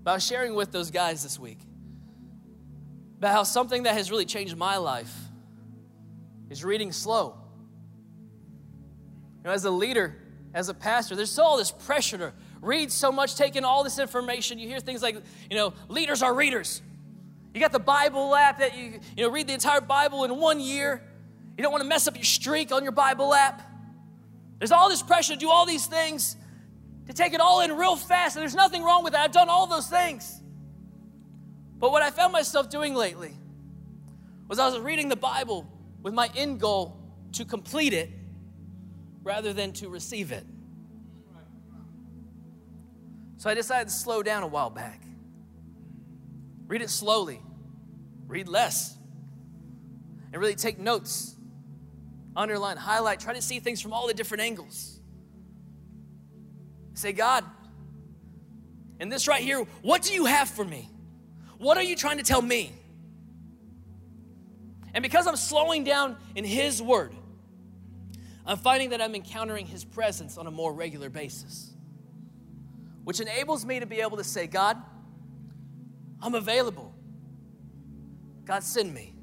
[0.06, 1.60] Was sharing with those guys this week
[3.18, 5.14] about how something that has really changed my life
[6.50, 7.36] is reading slow.
[9.38, 10.16] You know, as a leader,
[10.54, 13.98] as a pastor, there's all this pressure to read so much, take in all this
[13.98, 14.60] information.
[14.60, 15.16] You hear things like,
[15.50, 16.82] you know, leaders are readers.
[17.54, 20.60] You got the Bible app that you, you know, read the entire Bible in one
[20.60, 21.02] year.
[21.58, 23.62] You don't want to mess up your streak on your Bible app.
[24.60, 26.36] There's all this pressure to do all these things,
[27.08, 29.22] to take it all in real fast, and there's nothing wrong with that.
[29.22, 30.42] I've done all those things.
[31.78, 33.34] But what I found myself doing lately
[34.48, 35.68] was I was reading the Bible
[36.02, 36.98] with my end goal
[37.34, 38.10] to complete it
[39.24, 40.46] rather than to receive it.
[43.38, 45.02] So I decided to slow down a while back.
[46.68, 47.42] Read it slowly,
[48.28, 48.98] read less,
[50.32, 51.36] and really take notes
[52.36, 54.93] underline, highlight, try to see things from all the different angles.
[56.94, 57.44] Say, God,
[59.00, 60.90] in this right here, what do you have for me?
[61.58, 62.72] What are you trying to tell me?
[64.94, 67.14] And because I'm slowing down in His Word,
[68.46, 71.72] I'm finding that I'm encountering His presence on a more regular basis,
[73.04, 74.78] which enables me to be able to say, God,
[76.22, 76.94] I'm available.
[78.46, 79.14] God, send me.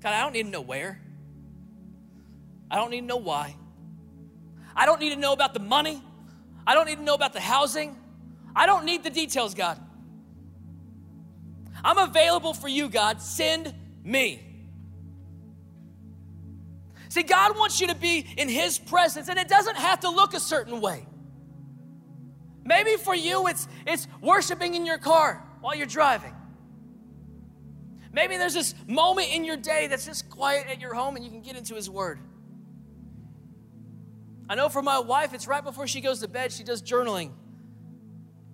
[0.00, 1.00] God, I don't need to know where.
[2.70, 3.56] I don't need to know why.
[4.74, 6.02] I don't need to know about the money.
[6.66, 7.96] I don't need to know about the housing.
[8.54, 9.80] I don't need the details, God.
[11.82, 13.22] I'm available for you, God.
[13.22, 14.46] Send me.
[17.08, 20.34] See, God wants you to be in His presence, and it doesn't have to look
[20.34, 21.06] a certain way.
[22.64, 26.34] Maybe for you, it's, it's worshiping in your car while you're driving.
[28.12, 31.30] Maybe there's this moment in your day that's just quiet at your home and you
[31.30, 32.18] can get into His Word.
[34.50, 37.30] I know for my wife, it's right before she goes to bed, she does journaling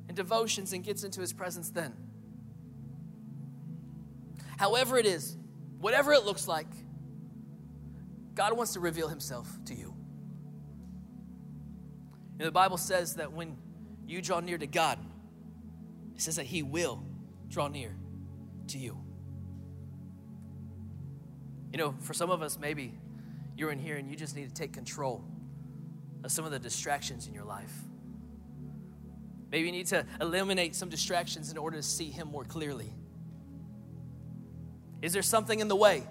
[0.08, 1.94] and devotions and gets into His presence then.
[4.58, 5.38] However, it is,
[5.80, 6.66] whatever it looks like,
[8.34, 9.94] God wants to reveal Himself to you.
[12.38, 13.56] And the Bible says that when
[14.06, 14.98] you draw near to God,
[16.14, 17.02] it says that He will
[17.48, 17.96] draw near
[18.68, 18.98] to you.
[21.72, 22.92] You know, for some of us, maybe
[23.56, 25.24] you're in here and you just need to take control
[26.24, 27.72] of some of the distractions in your life.
[29.50, 32.92] Maybe you need to eliminate some distractions in order to see Him more clearly.
[35.02, 36.06] Is there something in the way?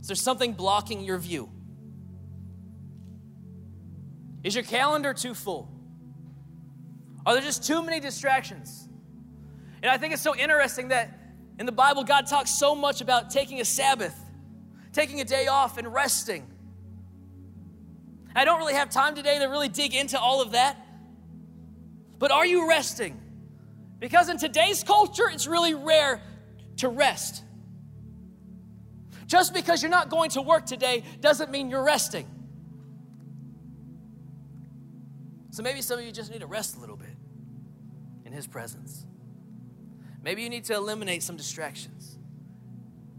[0.00, 1.50] Is there something blocking your view?
[4.42, 5.70] Is your calendar too full?
[7.26, 8.88] Are there just too many distractions?
[9.82, 11.18] And I think it's so interesting that
[11.58, 14.18] in the Bible, God talks so much about taking a Sabbath,
[14.92, 16.46] taking a day off, and resting.
[18.34, 20.76] I don't really have time today to really dig into all of that.
[22.18, 23.20] But are you resting?
[23.98, 26.20] Because in today's culture, it's really rare
[26.78, 27.44] to rest.
[29.26, 32.26] Just because you're not going to work today doesn't mean you're resting.
[35.50, 37.14] So maybe some of you just need to rest a little bit
[38.24, 39.06] in His presence.
[40.22, 42.18] Maybe you need to eliminate some distractions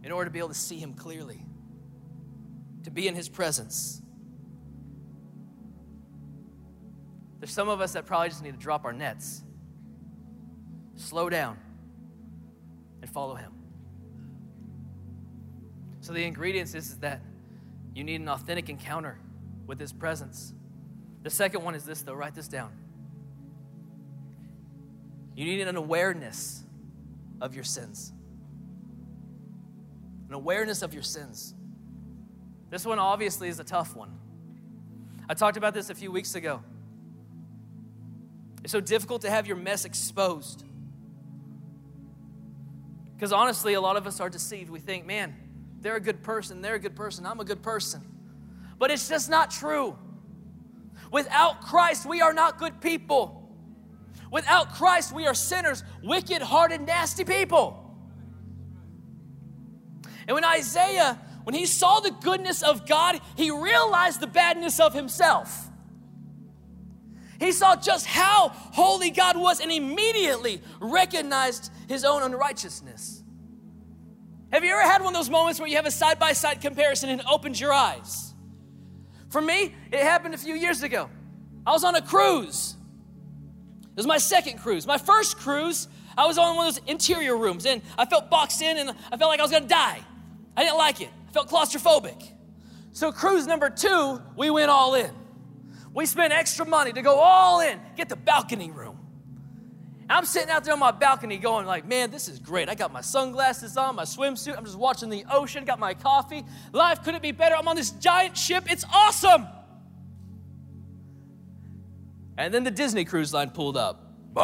[0.04, 1.46] in order to be able to see Him clearly,
[2.84, 4.02] to be in His presence.
[7.46, 9.44] There's some of us that probably just need to drop our nets,
[10.96, 11.60] slow down,
[13.04, 13.52] and follow Him.
[16.02, 17.22] So, the ingredients is that
[17.94, 19.20] you need an authentic encounter
[19.68, 20.56] with His presence.
[21.22, 22.72] The second one is this, though, write this down.
[25.36, 26.64] You need an awareness
[27.42, 28.12] of your sins.
[30.30, 31.54] An awareness of your sins.
[32.72, 34.18] This one obviously is a tough one.
[35.30, 36.64] I talked about this a few weeks ago.
[38.66, 40.64] It's so difficult to have your mess exposed.
[43.14, 44.72] Because honestly, a lot of us are deceived.
[44.72, 45.36] We think, man,
[45.82, 48.02] they're a good person, they're a good person, I'm a good person.
[48.80, 49.96] But it's just not true.
[51.12, 53.56] Without Christ, we are not good people.
[54.32, 57.96] Without Christ, we are sinners, wicked, hearted, nasty people.
[60.28, 64.96] And when Isaiah when he saw the goodness of God, he realized the badness of
[64.96, 65.65] himself.
[67.40, 73.24] He saw just how holy God was and immediately recognized his own unrighteousness.
[74.52, 76.62] Have you ever had one of those moments where you have a side by side
[76.62, 78.34] comparison and it opens your eyes?
[79.30, 81.10] For me, it happened a few years ago.
[81.68, 82.76] I was on a cruise.
[83.84, 84.88] It was my second cruise.
[84.88, 88.62] My first cruise, I was on one of those interior rooms and I felt boxed
[88.62, 90.00] in and I felt like I was gonna die.
[90.56, 91.10] I didn't like it.
[91.28, 92.32] I felt claustrophobic.
[92.94, 95.12] So, cruise number two, we went all in.
[95.96, 99.00] We spent extra money to go all in, get the balcony room.
[100.10, 102.68] I'm sitting out there on my balcony going like, man, this is great.
[102.70, 104.58] I got my sunglasses on, my swimsuit.
[104.58, 106.44] I'm just watching the ocean, got my coffee.
[106.74, 107.56] Life couldn't be better.
[107.56, 108.66] I'm on this giant ship.
[108.70, 109.48] It's awesome.
[112.38, 114.02] And then the Disney cruise line pulled up.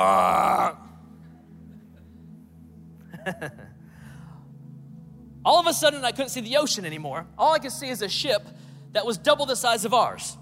[5.44, 7.28] All of a sudden, I couldn't see the ocean anymore.
[7.38, 8.48] All I could see is a ship
[8.94, 10.38] that was double the size of ours.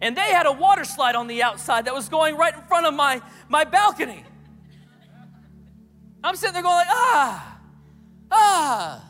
[0.00, 2.86] And they had a water slide on the outside that was going right in front
[2.86, 4.24] of my, my balcony.
[6.24, 7.60] I'm sitting there going like, ah,
[8.30, 9.04] ah.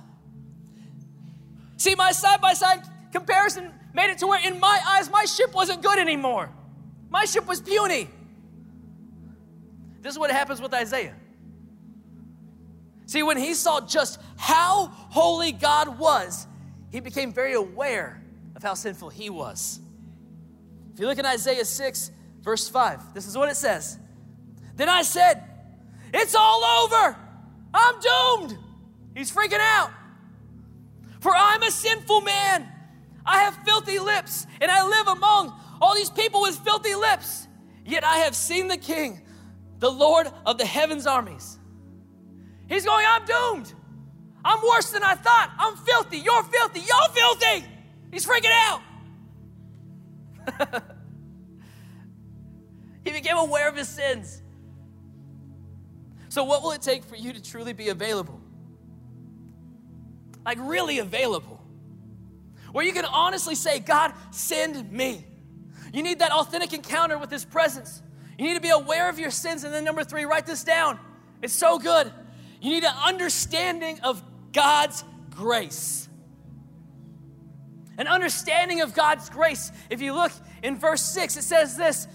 [1.77, 5.55] See, my side by side comparison made it to where, in my eyes, my ship
[5.55, 6.51] wasn't good anymore.
[7.09, 8.09] My ship was puny.
[10.01, 11.15] This is what happens with Isaiah.
[13.07, 16.47] See, when he saw just how holy God was,
[16.93, 18.23] he became very aware
[18.55, 19.81] of how sinful he was.
[21.01, 22.11] You look at Isaiah 6,
[22.43, 23.99] verse 5, this is what it says.
[24.77, 25.43] Then I said,
[26.13, 27.17] It's all over.
[27.73, 28.59] I'm doomed.
[29.17, 29.93] He's freaking out.
[31.21, 32.69] For I'm a sinful man.
[33.25, 37.49] I have filthy lips, and I live among all these people with filthy lips.
[37.87, 39.23] Yet I have seen the King,
[39.79, 41.59] the Lord of the heavens' armies.
[42.69, 43.73] He's going, I'm doomed.
[44.45, 45.51] I'm worse than I thought.
[45.59, 46.19] I'm filthy.
[46.19, 46.81] You're filthy.
[46.81, 47.65] Y'all filthy.
[48.13, 48.83] He's freaking out.
[53.05, 54.43] he became aware of his sins.
[56.31, 58.41] So, what will it take for you to truly be available?
[60.45, 61.61] Like, really available.
[62.73, 65.27] Where you can honestly say, God, send me.
[65.93, 68.01] You need that authentic encounter with His presence.
[68.39, 69.65] You need to be aware of your sins.
[69.65, 71.01] And then, number three, write this down.
[71.43, 72.13] It's so good.
[72.61, 74.23] You need an understanding of
[74.53, 76.09] God's grace.
[78.01, 79.71] An understanding of God's grace.
[79.91, 80.33] If you look
[80.63, 82.09] in verse 6, it says this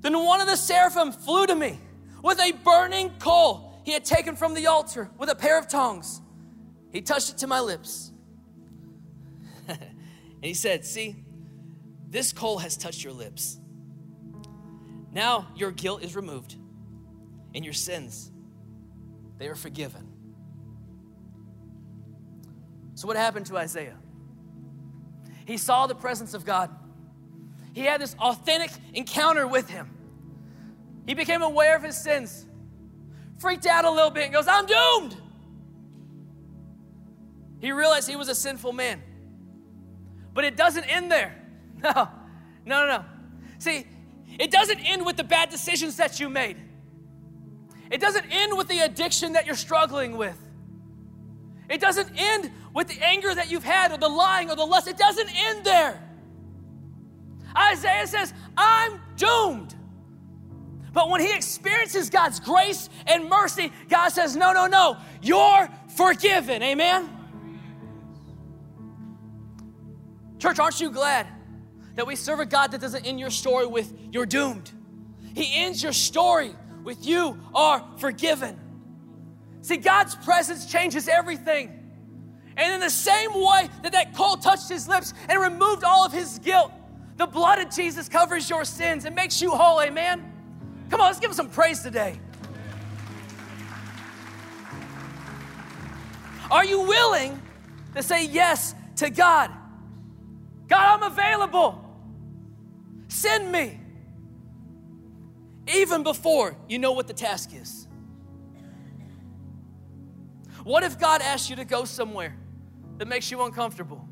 [0.00, 1.76] Then one of the seraphim flew to me
[2.22, 6.20] with a burning coal he had taken from the altar with a pair of tongs.
[6.92, 8.12] He touched it to my lips.
[9.66, 9.80] and
[10.40, 11.16] he said, See,
[12.08, 13.58] this coal has touched your lips.
[15.10, 16.54] Now your guilt is removed
[17.56, 18.30] and your sins,
[19.38, 20.12] they are forgiven.
[22.94, 23.96] So, what happened to Isaiah?
[25.44, 26.70] He saw the presence of God.
[27.72, 29.90] He had this authentic encounter with him.
[31.06, 32.46] He became aware of his sins,
[33.38, 35.16] freaked out a little bit, and goes, I'm doomed.
[37.60, 39.02] He realized he was a sinful man.
[40.32, 41.40] But it doesn't end there.
[41.82, 42.08] No,
[42.64, 43.04] no, no, no.
[43.58, 43.86] See,
[44.38, 46.56] it doesn't end with the bad decisions that you made.
[47.90, 50.38] It doesn't end with the addiction that you're struggling with.
[51.68, 54.88] It doesn't end with the anger that you've had or the lying or the lust.
[54.88, 56.02] It doesn't end there.
[57.56, 59.74] Isaiah says, I'm doomed.
[60.92, 66.62] But when he experiences God's grace and mercy, God says, No, no, no, you're forgiven.
[66.62, 67.10] Amen?
[70.38, 71.26] Church, aren't you glad
[71.94, 74.70] that we serve a God that doesn't end your story with you're doomed?
[75.34, 78.60] He ends your story with you are forgiven.
[79.62, 81.83] See, God's presence changes everything.
[82.56, 86.12] And in the same way that that coal touched his lips and removed all of
[86.12, 86.72] his guilt,
[87.16, 89.80] the blood of Jesus covers your sins and makes you whole.
[89.80, 90.32] Amen?
[90.90, 92.20] Come on, let's give him some praise today.
[96.50, 97.40] Are you willing
[97.94, 99.50] to say yes to God?
[100.68, 101.80] God, I'm available.
[103.08, 103.80] Send me.
[105.72, 107.88] Even before you know what the task is.
[110.62, 112.36] What if God asked you to go somewhere
[112.98, 114.08] that makes you uncomfortable?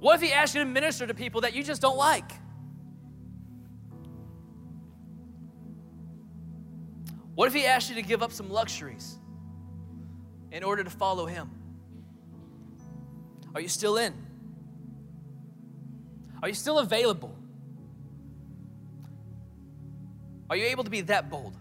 [0.00, 2.30] What if He asked you to minister to people that you just don't like?
[7.34, 9.18] What if He asked you to give up some luxuries
[10.50, 11.50] in order to follow Him?
[13.54, 14.14] Are you still in?
[16.42, 17.36] Are you still available?
[20.50, 21.56] Are you able to be that bold?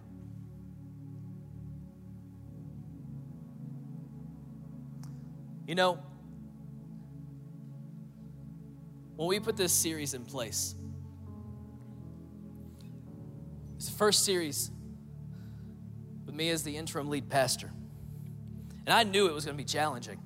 [5.68, 6.00] You know,
[9.18, 10.76] when we put this series in place,
[13.76, 14.72] it's the first series
[16.26, 17.70] with me as the interim lead pastor.
[18.86, 20.20] And I knew it was going to be challenging.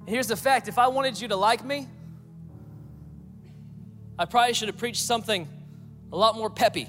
[0.00, 1.88] And here's the fact if I wanted you to like me,
[4.16, 5.48] I probably should have preached something
[6.12, 6.88] a lot more peppy.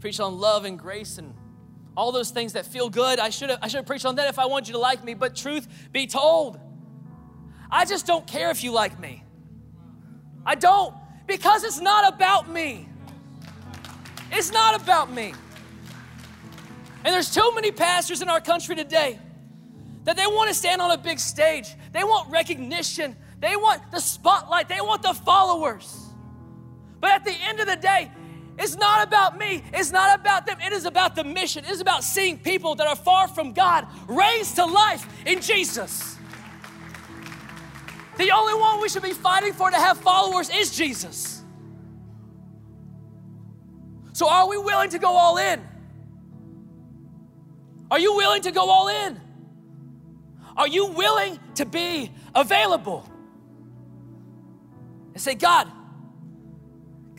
[0.00, 1.34] Preached on love and grace and
[2.00, 3.18] all those things that feel good.
[3.18, 5.04] I should have I should have preached on that if I wanted you to like
[5.04, 6.58] me, but truth be told,
[7.70, 9.22] I just don't care if you like me.
[10.46, 10.94] I don't
[11.26, 12.88] because it's not about me.
[14.32, 15.34] It's not about me.
[17.04, 19.18] And there's too many pastors in our country today
[20.04, 21.68] that they want to stand on a big stage.
[21.92, 23.14] They want recognition.
[23.40, 24.70] They want the spotlight.
[24.70, 25.94] They want the followers.
[26.98, 28.10] But at the end of the day,
[28.60, 29.64] it's not about me.
[29.72, 30.58] It's not about them.
[30.60, 31.64] It is about the mission.
[31.64, 36.18] It is about seeing people that are far from God raised to life in Jesus.
[38.18, 41.42] The only one we should be fighting for to have followers is Jesus.
[44.12, 45.66] So, are we willing to go all in?
[47.90, 49.18] Are you willing to go all in?
[50.54, 53.10] Are you willing to be available?
[55.14, 55.66] And say, God,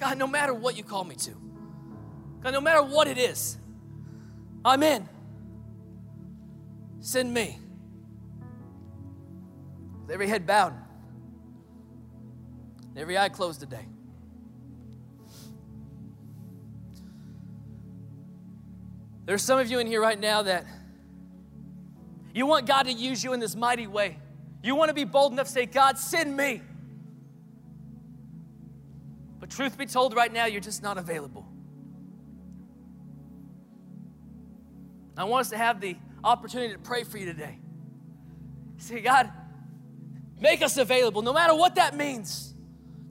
[0.01, 1.29] God, no matter what you call me to,
[2.41, 3.55] God, no matter what it is,
[4.65, 5.07] I'm in.
[6.99, 7.59] Send me.
[10.01, 10.73] With every head bowed,
[12.97, 13.85] every eye closed today.
[19.25, 20.65] There's some of you in here right now that
[22.33, 24.17] you want God to use you in this mighty way.
[24.63, 26.63] You want to be bold enough to say, God, send me.
[29.51, 31.45] Truth be told, right now, you're just not available.
[35.17, 37.59] I want us to have the opportunity to pray for you today.
[38.77, 39.29] Say, God,
[40.39, 42.53] make us available, no matter what that means,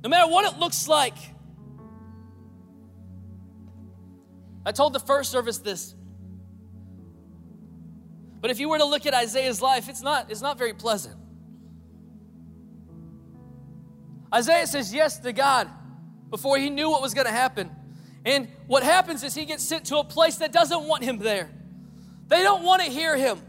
[0.02, 1.16] no matter what it looks like.
[4.64, 5.94] I told the first service this.
[8.40, 11.16] But if you were to look at Isaiah's life, it's not, it's not very pleasant.
[14.34, 15.70] Isaiah says yes to God
[16.30, 17.70] before he knew what was going to happen.
[18.24, 21.50] And what happens is he gets sent to a place that doesn't want him there.
[22.28, 23.40] They don't want to hear him.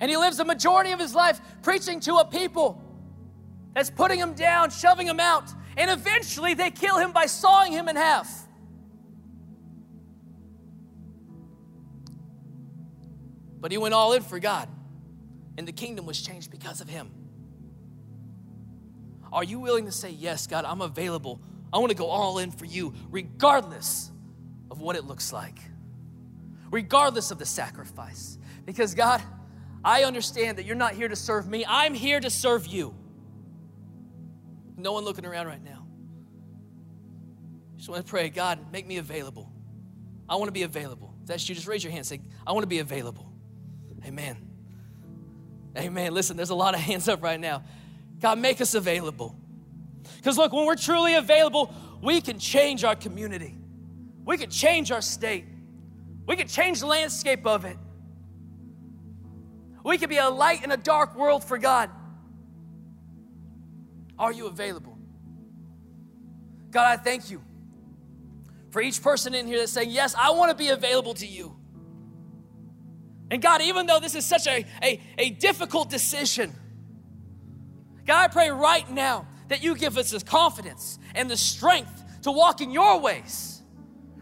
[0.00, 2.82] And he lives the majority of his life preaching to a people
[3.72, 5.44] that's putting him down, shoving him out.
[5.76, 8.48] And eventually they kill him by sawing him in half.
[13.60, 14.68] But he went all in for God,
[15.56, 17.21] and the kingdom was changed because of him.
[19.32, 21.40] Are you willing to say, Yes, God, I'm available?
[21.72, 24.10] I want to go all in for you, regardless
[24.70, 25.58] of what it looks like,
[26.70, 28.36] regardless of the sacrifice.
[28.66, 29.22] Because, God,
[29.82, 32.94] I understand that you're not here to serve me, I'm here to serve you.
[34.76, 35.86] No one looking around right now.
[37.76, 39.50] Just want to pray, God, make me available.
[40.28, 41.14] I want to be available.
[41.22, 42.06] If that's you, just raise your hand.
[42.06, 43.32] Say, I want to be available.
[44.04, 44.36] Amen.
[45.76, 46.12] Amen.
[46.12, 47.64] Listen, there's a lot of hands up right now.
[48.22, 49.36] God, make us available.
[50.16, 53.58] Because look, when we're truly available, we can change our community,
[54.24, 55.44] we can change our state,
[56.26, 57.76] we can change the landscape of it.
[59.84, 61.90] We can be a light in a dark world for God.
[64.16, 64.96] Are you available?
[66.70, 67.42] God, I thank you
[68.70, 71.56] for each person in here that's saying, Yes, I want to be available to you.
[73.32, 76.52] And God, even though this is such a, a, a difficult decision,
[78.04, 82.32] God, I pray right now that you give us the confidence and the strength to
[82.32, 83.62] walk in your ways,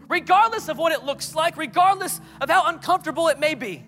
[0.07, 3.85] regardless of what it looks like, regardless of how uncomfortable it may be.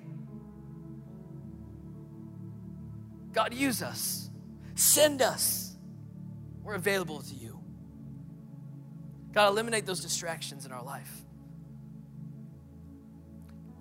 [3.34, 4.30] God, use us,
[4.76, 5.76] send us.
[6.64, 7.60] We're available to you.
[9.34, 11.12] God, eliminate those distractions in our life.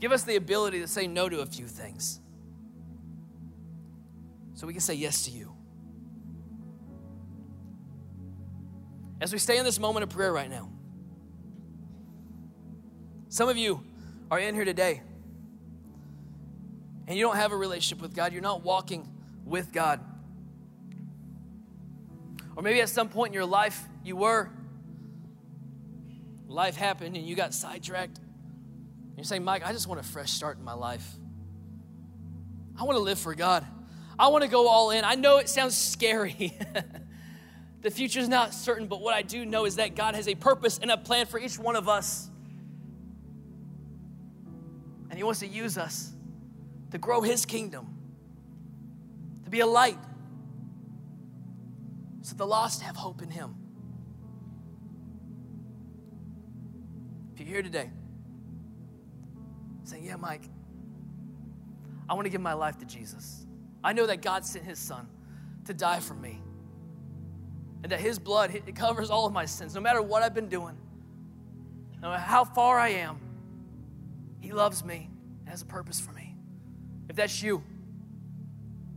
[0.00, 2.18] Give us the ability to say no to a few things
[4.54, 5.54] so we can say yes to you.
[9.22, 10.68] As we stay in this moment of prayer right now,
[13.28, 13.80] some of you
[14.32, 15.00] are in here today
[17.06, 19.08] and you don't have a relationship with God, you're not walking
[19.44, 20.00] with God.
[22.56, 24.50] Or maybe at some point in your life you were,
[26.48, 28.18] life happened and you got sidetracked.
[29.16, 31.08] You're saying, Mike, I just want a fresh start in my life.
[32.76, 33.64] I want to live for God.
[34.18, 35.04] I want to go all in.
[35.04, 36.58] I know it sounds scary.
[37.82, 40.36] the future is not certain, but what I do know is that God has a
[40.36, 42.30] purpose and a plan for each one of us.
[45.10, 46.12] And He wants to use us
[46.92, 47.96] to grow His kingdom,
[49.44, 49.98] to be a light,
[52.22, 53.56] so the lost have hope in Him.
[57.34, 57.90] If you're here today
[59.82, 60.48] saying, Yeah, Mike,
[62.08, 63.44] I want to give my life to Jesus.
[63.82, 65.08] I know that God sent His Son
[65.64, 66.40] to die for me.
[67.82, 70.48] And that His blood it covers all of my sins, no matter what I've been
[70.48, 70.76] doing,
[72.00, 73.18] no matter how far I am.
[74.40, 75.08] He loves me
[75.40, 76.36] and has a purpose for me.
[77.08, 77.62] If that's you,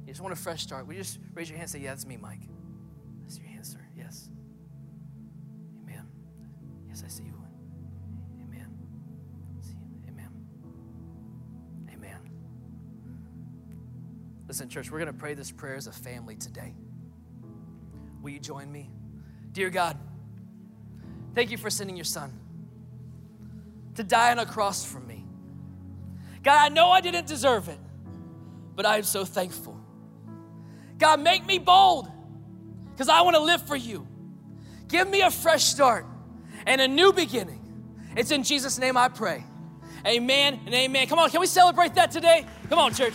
[0.06, 2.06] you just want a fresh start, we just raise your hand and say, Yeah, that's
[2.06, 2.42] me, Mike.
[3.24, 3.80] That's your hand, sir.
[3.98, 4.30] Yes.
[5.84, 6.08] Amen.
[6.88, 7.34] Yes, I see you.
[8.42, 8.68] Amen.
[9.62, 10.12] See you.
[10.12, 10.30] Amen.
[11.92, 12.20] Amen.
[14.48, 16.74] Listen, church, we're going to pray this prayer as a family today.
[18.26, 18.90] Will you join me?
[19.52, 20.00] Dear God,
[21.36, 22.34] thank you for sending your son
[23.94, 25.24] to die on a cross for me.
[26.42, 27.78] God, I know I didn't deserve it,
[28.76, 29.80] but I am so thankful.
[30.98, 32.12] God, make me bold
[32.94, 34.08] because I want to live for you.
[34.88, 36.08] Give me a fresh start
[36.66, 37.62] and a new beginning.
[38.18, 39.44] It's in Jesus' name I pray.
[40.04, 41.06] Amen and amen.
[41.06, 42.48] Come on, can we celebrate that today?
[42.70, 43.14] Come on, church.